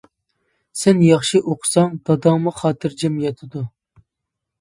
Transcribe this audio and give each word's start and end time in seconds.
سەن 0.83 1.03
ياخشى 1.07 1.41
ئوقۇساڭ 1.51 1.93
داداڭمۇ 2.09 2.53
خاتىرجەم 2.61 3.21
ياتىدۇ. 3.25 3.63